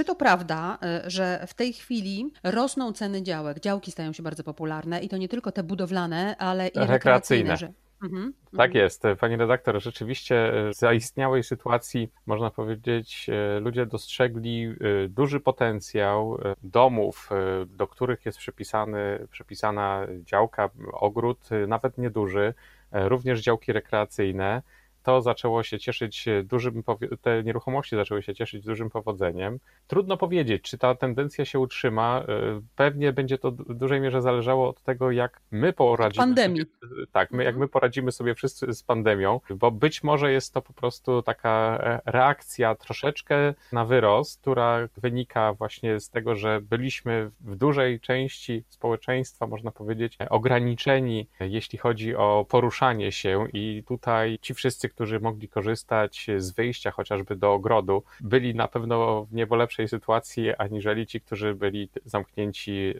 czy 0.00 0.04
to 0.04 0.14
prawda, 0.14 0.78
y, 1.06 1.10
że 1.10 1.44
w 1.46 1.54
tej 1.54 1.72
chwili 1.72 2.32
rosną 2.42 2.92
ceny 2.92 3.22
działek, 3.22 3.60
działki 3.60 3.90
stają 3.90 4.12
się 4.12 4.22
bardzo 4.22 4.44
popularne 4.44 5.00
i 5.00 5.08
to 5.08 5.16
nie 5.16 5.28
tylko 5.28 5.52
te 5.52 5.62
budowlane, 5.62 6.36
ale 6.38 6.68
i 6.68 6.78
rekreacyjne? 6.78 7.50
rekreacyjne 7.50 7.72
Mhm, 8.02 8.32
tak 8.56 8.66
mhm. 8.66 8.84
jest, 8.84 9.02
pani 9.20 9.36
redaktor. 9.36 9.82
Rzeczywiście 9.82 10.52
z 10.72 10.76
e, 10.76 10.80
zaistniałej 10.80 11.42
sytuacji, 11.42 12.12
można 12.26 12.50
powiedzieć, 12.50 13.26
e, 13.28 13.60
ludzie 13.60 13.86
dostrzegli 13.86 14.74
duży 15.08 15.40
potencjał 15.40 16.38
domów, 16.62 17.30
do 17.66 17.86
których 17.86 18.26
jest 18.26 18.38
przypisany, 18.38 19.26
przypisana 19.30 20.06
działka, 20.20 20.70
ogród, 20.92 21.48
nawet 21.68 21.98
nieduży, 21.98 22.54
również 22.92 23.40
działki 23.40 23.72
rekreacyjne 23.72 24.62
to 25.02 25.22
zaczęło 25.22 25.62
się 25.62 25.78
cieszyć 25.78 26.28
dużym, 26.44 26.82
te 27.20 27.42
nieruchomości 27.42 27.96
zaczęły 27.96 28.22
się 28.22 28.34
cieszyć 28.34 28.64
dużym 28.64 28.90
powodzeniem. 28.90 29.58
Trudno 29.90 30.16
powiedzieć, 30.16 30.62
czy 30.62 30.78
ta 30.78 30.94
tendencja 30.94 31.44
się 31.44 31.58
utrzyma. 31.58 32.24
E, 32.28 32.60
pewnie 32.76 33.12
będzie 33.12 33.38
to 33.38 33.50
w 33.50 33.74
dużej 33.74 34.00
mierze 34.00 34.22
zależało 34.22 34.68
od 34.68 34.82
tego, 34.82 35.10
jak 35.10 35.40
my 35.50 35.72
poradzimy. 35.72 36.22
Pandemii. 36.26 36.60
Sobie, 36.60 37.06
tak, 37.12 37.30
my, 37.30 37.44
jak 37.44 37.54
mhm. 37.54 37.60
my 37.60 37.68
poradzimy 37.68 38.12
sobie 38.12 38.34
wszyscy 38.34 38.72
z 38.72 38.82
pandemią, 38.82 39.40
bo 39.50 39.70
być 39.70 40.02
może 40.02 40.32
jest 40.32 40.54
to 40.54 40.62
po 40.62 40.72
prostu 40.72 41.22
taka 41.22 41.78
e, 41.82 42.00
reakcja 42.12 42.74
troszeczkę 42.74 43.54
na 43.72 43.84
wyrost, 43.84 44.40
która 44.40 44.88
wynika 44.96 45.52
właśnie 45.52 46.00
z 46.00 46.10
tego, 46.10 46.36
że 46.36 46.60
byliśmy 46.60 47.30
w 47.40 47.56
dużej 47.56 48.00
części 48.00 48.64
społeczeństwa, 48.68 49.46
można 49.46 49.70
powiedzieć, 49.70 50.18
ograniczeni, 50.30 51.28
jeśli 51.40 51.78
chodzi 51.78 52.16
o 52.16 52.46
poruszanie 52.48 53.12
się, 53.12 53.46
i 53.52 53.82
tutaj 53.86 54.38
ci 54.42 54.54
wszyscy, 54.54 54.88
którzy 54.88 55.20
mogli 55.20 55.48
korzystać 55.48 56.26
z 56.36 56.50
wyjścia 56.50 56.90
chociażby 56.90 57.36
do 57.36 57.52
ogrodu, 57.52 58.02
byli 58.20 58.54
na 58.54 58.68
pewno 58.68 59.24
w 59.24 59.32
nieco 59.32 59.56
lepszej 59.56 59.79
sytuacji, 59.88 60.54
aniżeli 60.58 61.06
ci, 61.06 61.20
którzy 61.20 61.54
byli 61.54 61.88
zamknięci 62.04 62.72
e, 62.72 62.94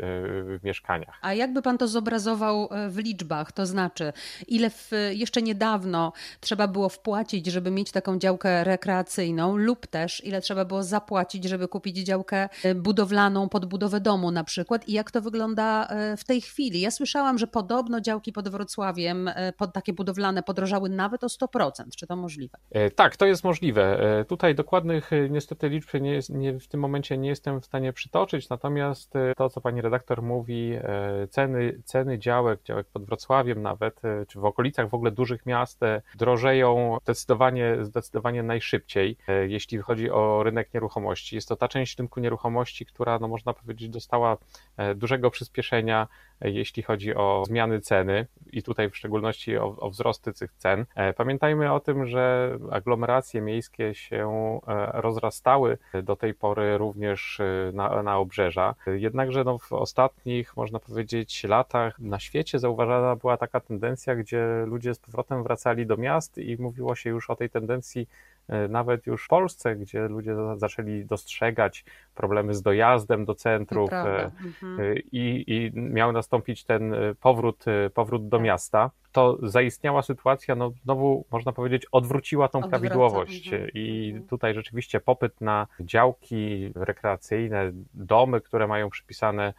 w 0.58 0.58
mieszkaniach. 0.64 1.18
A 1.22 1.34
jakby 1.34 1.62
pan 1.62 1.78
to 1.78 1.88
zobrazował 1.88 2.68
e, 2.70 2.88
w 2.90 2.98
liczbach? 2.98 3.52
To 3.52 3.66
znaczy, 3.66 4.12
ile 4.48 4.70
w, 4.70 4.90
jeszcze 5.10 5.42
niedawno 5.42 6.12
trzeba 6.40 6.68
było 6.68 6.88
wpłacić, 6.88 7.46
żeby 7.46 7.70
mieć 7.70 7.92
taką 7.92 8.18
działkę 8.18 8.64
rekreacyjną, 8.64 9.56
lub 9.56 9.86
też 9.86 10.24
ile 10.24 10.40
trzeba 10.40 10.64
było 10.64 10.82
zapłacić, 10.82 11.44
żeby 11.44 11.68
kupić 11.68 11.96
działkę 11.98 12.48
e, 12.64 12.74
budowlaną 12.74 13.48
pod 13.48 13.66
budowę 13.66 14.00
domu 14.00 14.30
na 14.30 14.44
przykład 14.44 14.88
i 14.88 14.92
jak 14.92 15.10
to 15.10 15.20
wygląda 15.20 15.88
w 16.16 16.24
tej 16.24 16.40
chwili? 16.40 16.80
Ja 16.80 16.90
słyszałam, 16.90 17.38
że 17.38 17.46
podobno 17.46 18.00
działki 18.00 18.32
pod 18.32 18.48
Wrocławiem, 18.48 19.30
pod 19.56 19.72
takie 19.72 19.92
budowlane 19.92 20.42
podrożały 20.42 20.88
nawet 20.88 21.24
o 21.24 21.26
100%. 21.26 21.70
Czy 21.96 22.06
to 22.06 22.16
możliwe? 22.16 22.58
E, 22.70 22.90
tak, 22.90 23.16
to 23.16 23.26
jest 23.26 23.44
możliwe. 23.44 24.00
E, 24.20 24.24
tutaj 24.24 24.54
dokładnych 24.54 25.10
niestety 25.30 25.68
liczb 25.68 25.88
nie, 26.00 26.20
nie, 26.28 26.60
tym 26.70 26.80
momencie 26.80 27.18
nie 27.18 27.28
jestem 27.28 27.60
w 27.60 27.64
stanie 27.64 27.92
przytoczyć, 27.92 28.48
natomiast 28.48 29.12
to, 29.36 29.50
co 29.50 29.60
pani 29.60 29.80
redaktor 29.80 30.22
mówi, 30.22 30.72
ceny, 31.30 31.82
ceny 31.84 32.18
działek, 32.18 32.62
działek 32.62 32.86
pod 32.86 33.04
Wrocławiem 33.04 33.62
nawet, 33.62 34.00
czy 34.28 34.40
w 34.40 34.44
okolicach 34.44 34.88
w 34.88 34.94
ogóle 34.94 35.10
dużych 35.10 35.46
miast 35.46 35.80
drożeją 36.14 36.98
zdecydowanie, 37.02 37.76
zdecydowanie 37.80 38.42
najszybciej, 38.42 39.16
jeśli 39.48 39.78
chodzi 39.78 40.10
o 40.10 40.42
rynek 40.42 40.74
nieruchomości. 40.74 41.34
Jest 41.36 41.48
to 41.48 41.56
ta 41.56 41.68
część 41.68 41.98
rynku 41.98 42.20
nieruchomości, 42.20 42.86
która, 42.86 43.18
no 43.18 43.28
można 43.28 43.52
powiedzieć, 43.52 43.88
dostała 43.88 44.36
dużego 44.94 45.30
przyspieszenia 45.30 46.08
jeśli 46.40 46.82
chodzi 46.82 47.14
o 47.14 47.44
zmiany 47.46 47.80
ceny 47.80 48.26
i 48.52 48.62
tutaj 48.62 48.90
w 48.90 48.96
szczególności 48.96 49.58
o, 49.58 49.76
o 49.76 49.90
wzrosty 49.90 50.32
tych 50.32 50.52
cen. 50.52 50.86
E, 50.94 51.12
pamiętajmy 51.12 51.72
o 51.72 51.80
tym, 51.80 52.06
że 52.06 52.56
aglomeracje 52.70 53.40
miejskie 53.40 53.94
się 53.94 54.60
e, 54.66 55.00
rozrastały 55.00 55.78
do 56.02 56.16
tej 56.16 56.34
pory 56.34 56.59
również 56.78 57.40
e, 57.40 57.72
na, 57.74 58.02
na 58.02 58.18
obrzeża. 58.18 58.74
Jednakże 58.86 59.44
no, 59.44 59.58
w 59.58 59.72
ostatnich, 59.72 60.56
można 60.56 60.78
powiedzieć, 60.78 61.44
latach 61.44 61.98
na 61.98 62.20
świecie 62.20 62.58
zauważana 62.58 63.16
była 63.16 63.36
taka 63.36 63.60
tendencja, 63.60 64.16
gdzie 64.16 64.64
ludzie 64.66 64.94
z 64.94 64.98
powrotem 64.98 65.42
wracali 65.42 65.86
do 65.86 65.96
miast 65.96 66.38
i 66.38 66.56
mówiło 66.58 66.94
się 66.94 67.10
już 67.10 67.30
o 67.30 67.36
tej 67.36 67.50
tendencji 67.50 68.08
nawet 68.68 69.06
już 69.06 69.24
w 69.24 69.28
Polsce, 69.28 69.76
gdzie 69.76 70.08
ludzie 70.08 70.34
zaczęli 70.56 71.04
dostrzegać 71.04 71.84
problemy 72.14 72.54
z 72.54 72.62
dojazdem 72.62 73.24
do 73.24 73.34
centrów 73.34 73.92
e, 73.92 74.24
mhm. 74.24 74.80
E, 74.80 74.94
i, 75.12 75.44
i 75.46 75.70
miał 75.74 76.12
nastąpić 76.12 76.64
ten 76.64 76.94
powrót, 77.20 77.64
powrót 77.94 78.28
do 78.28 78.36
tak. 78.36 78.44
miasta, 78.44 78.90
to 79.12 79.38
zaistniała 79.42 80.02
sytuacja, 80.02 80.54
no 80.54 80.70
znowu 80.84 81.24
można 81.30 81.52
powiedzieć, 81.52 81.86
odwróciła 81.92 82.48
tą 82.48 82.58
Odwraca. 82.58 82.78
prawidłowość. 82.78 83.52
Mhm. 83.52 83.70
I 83.74 84.08
mhm. 84.08 84.28
tutaj 84.28 84.54
rzeczywiście 84.54 85.00
popyt 85.00 85.40
na 85.40 85.66
działki 85.80 86.72
rekreacyjne, 86.74 87.72
domy, 87.94 88.40
które 88.40 88.66
mają 88.66 88.90
przypisane 88.90 89.54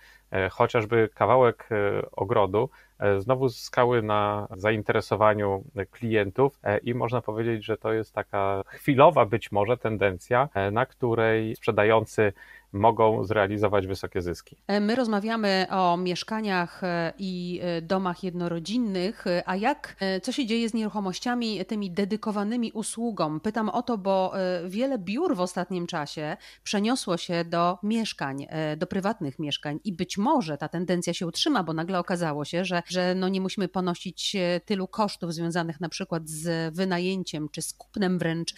chociażby 0.51 1.09
kawałek 1.13 1.69
ogrodu, 2.11 2.69
E, 2.90 2.90
znowu 3.19 3.49
zyskały 3.49 4.01
na 4.01 4.47
zainteresowaniu 4.57 5.63
klientów 5.91 6.59
e, 6.63 6.77
i 6.77 6.93
można 6.93 7.21
powiedzieć, 7.21 7.65
że 7.65 7.77
to 7.77 7.93
jest 7.93 8.13
taka 8.13 8.63
chwilowa 8.67 9.25
być 9.25 9.51
może 9.51 9.77
tendencja, 9.77 10.49
e, 10.53 10.71
na 10.71 10.85
której 10.85 11.55
sprzedający 11.55 12.33
mogą 12.73 13.23
zrealizować 13.23 13.87
wysokie 13.87 14.21
zyski. 14.21 14.57
E, 14.67 14.79
my 14.79 14.95
rozmawiamy 14.95 15.67
o 15.69 15.97
mieszkaniach 15.97 16.83
e, 16.83 17.13
i 17.17 17.59
e, 17.63 17.81
domach 17.81 18.23
jednorodzinnych, 18.23 19.25
a 19.45 19.55
jak, 19.55 19.95
co 20.23 20.31
się 20.31 20.45
dzieje 20.45 20.69
z 20.69 20.73
nieruchomościami 20.73 21.65
tymi 21.65 21.91
dedykowanymi 21.91 22.71
usługom? 22.71 23.39
Pytam 23.39 23.69
o 23.69 23.81
to, 23.81 23.97
bo 23.97 24.33
wiele 24.65 24.97
biur 24.97 25.35
w 25.35 25.39
ostatnim 25.39 25.87
czasie 25.87 26.37
przeniosło 26.63 27.17
się 27.17 27.45
do 27.45 27.77
mieszkań, 27.83 28.47
do 28.77 28.87
prywatnych 28.87 29.39
mieszkań 29.39 29.79
i 29.83 29.93
być 29.93 30.17
może 30.17 30.57
ta 30.57 30.67
tendencja 30.67 31.13
się 31.13 31.27
utrzyma, 31.27 31.63
bo 31.63 31.73
nagle 31.73 31.99
okazało 31.99 32.45
się, 32.45 32.65
że, 32.65 32.83
że 32.87 33.15
no 33.15 33.29
nie 33.29 33.41
musimy 33.41 33.67
ponosić 33.67 34.35
tylu 34.65 34.87
kosztów 34.87 35.33
związanych 35.33 35.81
na 35.81 35.89
przykład 35.89 36.29
z 36.29 36.75
wynajęciem 36.75 37.49
czy 37.49 37.61
z 37.61 37.73
kupnem 37.73 38.19
wręcz 38.19 38.53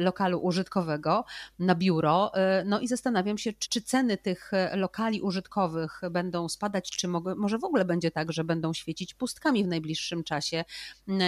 lokalu 0.00 0.38
użytkowego 0.38 1.24
na 1.58 1.74
biuro. 1.74 2.32
No 2.64 2.80
i 2.80 2.88
zastanawiam 2.88 3.38
się, 3.38 3.49
się, 3.50 3.68
czy 3.68 3.82
ceny 3.82 4.16
tych 4.16 4.54
e, 4.54 4.76
lokali 4.76 5.22
użytkowych 5.22 6.00
będą 6.10 6.48
spadać, 6.48 6.90
czy 6.90 7.08
może 7.36 7.58
w 7.58 7.64
ogóle 7.64 7.84
będzie 7.84 8.10
tak, 8.10 8.32
że 8.32 8.44
będą 8.44 8.72
świecić 8.72 9.14
pustkami 9.14 9.64
w 9.64 9.66
najbliższym 9.66 10.24
czasie 10.24 10.64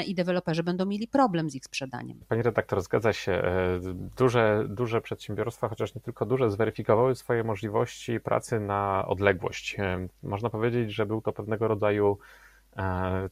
i 0.06 0.14
deweloperzy 0.14 0.62
będą 0.62 0.86
mieli 0.86 1.08
problem 1.08 1.50
z 1.50 1.54
ich 1.54 1.64
sprzedaniem. 1.64 2.20
Pani 2.28 2.42
redaktor, 2.42 2.82
zgadza 2.82 3.12
się. 3.12 3.32
E, 3.32 3.80
duże, 4.16 4.66
duże 4.68 5.00
przedsiębiorstwa, 5.00 5.68
chociaż 5.68 5.94
nie 5.94 6.00
tylko 6.00 6.26
duże, 6.26 6.50
zweryfikowały 6.50 7.14
swoje 7.14 7.44
możliwości 7.44 8.20
pracy 8.20 8.60
na 8.60 9.04
odległość. 9.08 9.76
E, 9.78 10.08
można 10.22 10.50
powiedzieć, 10.50 10.92
że 10.94 11.06
był 11.06 11.20
to 11.20 11.32
pewnego 11.32 11.68
rodzaju 11.68 12.18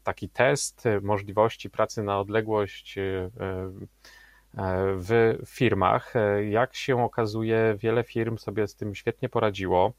taki 0.04 0.28
test 0.28 0.84
możliwości 1.02 1.70
pracy 1.70 2.02
na 2.02 2.20
odległość 2.20 2.98
w 4.96 5.38
firmach. 5.46 6.14
Jak 6.50 6.74
się 6.74 7.04
okazuje, 7.04 7.76
wiele 7.78 8.04
firm 8.04 8.38
sobie 8.38 8.68
z 8.68 8.74
tym 8.74 8.94
świetnie 8.94 9.28
poradziło. 9.28 9.92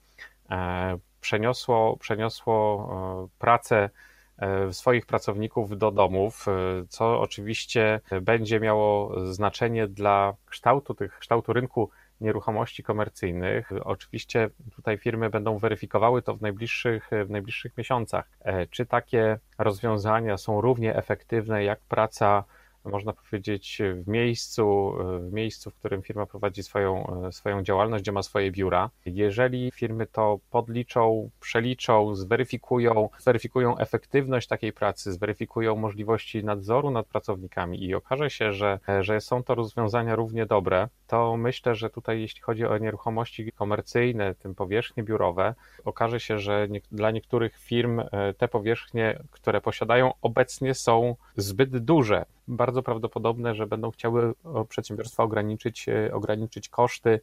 E, 0.52 0.98
przeniosło, 1.22 1.98
przeniosło 1.98 2.90
e, 3.26 3.40
pracę 3.40 3.90
e, 4.38 4.74
swoich 4.74 5.06
pracowników 5.06 5.78
do 5.78 5.92
domów, 5.92 6.46
co 6.90 7.22
oczywiście 7.22 8.00
będzie 8.22 8.60
miało 8.60 9.16
znaczenie 9.34 9.88
dla 9.88 10.34
kształtu 10.46 10.94
tych, 10.94 11.20
kształtu 11.20 11.54
rynku 11.54 11.90
nieruchomości 12.22 12.84
komercyjnych. 12.84 13.70
Oczywiście 13.84 14.50
tutaj 14.76 14.98
firmy 14.98 15.30
będą 15.30 15.58
weryfikowały 15.58 16.22
to 16.22 16.36
w 16.36 16.42
najbliższych, 16.42 17.10
w 17.26 17.30
najbliższych 17.30 17.78
miesiącach. 17.78 18.30
Czy 18.70 18.86
takie 18.86 19.40
rozwiązania 19.58 20.38
są 20.38 20.62
równie 20.62 20.96
efektywne 20.96 21.64
jak 21.64 21.80
praca 21.80 22.44
można 22.86 23.14
powiedzieć, 23.14 23.82
w 23.96 24.08
miejscu, 24.08 24.94
w 25.20 25.34
miejscu, 25.34 25.72
w 25.72 25.76
którym 25.76 26.02
firma 26.02 26.26
prowadzi 26.26 26.64
swoją, 26.64 27.22
swoją 27.32 27.64
działalność, 27.64 28.04
gdzie 28.04 28.12
ma 28.12 28.24
swoje 28.24 28.52
biura. 28.52 28.90
Jeżeli 29.06 29.72
firmy 29.72 30.08
to 30.08 30.40
podliczą, 30.50 31.30
przeliczą, 31.40 32.16
zweryfikują, 32.16 33.10
zweryfikują 33.20 33.78
efektywność 33.78 34.48
takiej 34.48 34.74
pracy, 34.74 35.14
zweryfikują 35.14 35.76
możliwości 35.76 36.44
nadzoru 36.44 36.92
nad 36.92 37.08
pracownikami 37.08 37.84
i 37.84 37.96
okaże 37.96 38.30
się, 38.30 38.54
że, 38.54 38.80
że 39.02 39.22
są 39.22 39.44
to 39.44 39.56
rozwiązania 39.56 40.16
równie 40.16 40.46
dobre, 40.46 40.88
to 41.12 41.38
myślę, 41.38 41.76
że 41.76 41.90
tutaj 41.90 42.22
jeśli 42.22 42.42
chodzi 42.42 42.66
o 42.66 42.78
nieruchomości 42.78 43.52
komercyjne, 43.52 44.36
tym 44.36 44.56
powierzchnie 44.56 45.04
biurowe, 45.04 45.56
okaże 45.86 46.20
się, 46.20 46.40
że 46.40 46.68
nie, 46.70 46.82
dla 46.92 47.12
niektórych 47.12 47.58
firm 47.58 48.00
e, 48.00 48.34
te 48.38 48.48
powierzchnie, 48.48 49.20
które 49.32 49.62
posiadają 49.62 50.14
obecnie 50.22 50.74
są 50.74 51.16
zbyt 51.38 51.78
duże. 51.78 52.26
Bardzo 52.48 52.84
prawdopodobne, 52.84 53.56
że 53.56 53.68
będą 53.68 53.92
chciały 53.92 54.34
przedsiębiorstwa 54.70 55.24
ograniczyć, 55.24 55.90
e, 55.90 56.14
ograniczyć 56.14 56.70
koszty 56.70 57.20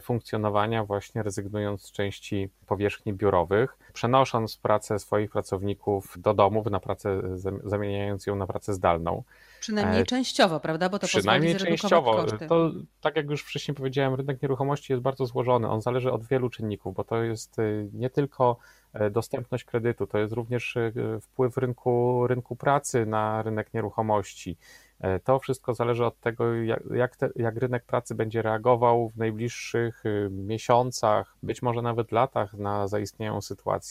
funkcjonowania, 0.00 0.84
właśnie 0.84 1.22
rezygnując 1.22 1.82
z 1.82 1.92
części 1.92 2.48
powierzchni 2.66 3.12
biurowych, 3.12 3.78
przenosząc 3.92 4.56
pracę 4.56 4.98
swoich 4.98 5.30
pracowników 5.30 6.14
do 6.18 6.34
domów 6.34 6.66
na 6.66 6.80
pracę, 6.80 7.22
zamieniając 7.64 8.26
ją 8.26 8.36
na 8.36 8.46
pracę 8.46 8.74
zdalną. 8.74 9.22
Przynajmniej 9.60 10.04
częściowo, 10.04 10.60
prawda? 10.60 10.88
Bo 10.88 10.98
to 10.98 11.06
Przynajmniej 11.06 11.56
częściowo. 11.56 12.12
Koszty. 12.12 12.46
To, 12.46 12.70
tak 13.00 13.16
jak 13.16 13.30
już 13.30 13.42
wcześniej 13.42 13.74
powiedziałem, 13.74 14.14
rynek 14.14 14.42
nieruchomości 14.42 14.92
jest 14.92 15.02
bardzo 15.02 15.26
złożony. 15.26 15.68
On 15.68 15.80
zależy 15.80 16.12
od 16.12 16.24
wielu 16.26 16.50
czynników, 16.50 16.94
bo 16.94 17.04
to 17.04 17.22
jest 17.22 17.56
nie 17.92 18.10
tylko 18.10 18.56
E, 18.92 19.10
dostępność 19.10 19.64
kredytu, 19.64 20.06
to 20.06 20.18
jest 20.18 20.32
również 20.32 20.76
e, 20.76 20.92
wpływ 21.20 21.56
rynku, 21.56 22.26
rynku 22.26 22.56
pracy 22.56 23.06
na 23.06 23.42
rynek 23.42 23.74
nieruchomości. 23.74 24.56
E, 25.00 25.20
to 25.20 25.38
wszystko 25.38 25.74
zależy 25.74 26.04
od 26.04 26.20
tego, 26.20 26.54
jak, 26.94 27.16
te, 27.16 27.30
jak 27.36 27.56
rynek 27.56 27.84
pracy 27.84 28.14
będzie 28.14 28.42
reagował 28.42 29.08
w 29.08 29.16
najbliższych 29.16 30.02
miesiącach, 30.30 31.36
być 31.42 31.62
może 31.62 31.82
nawet 31.82 32.12
latach 32.12 32.54
na 32.54 32.88
zaistniałą 32.88 33.40
sytuację. 33.40 33.90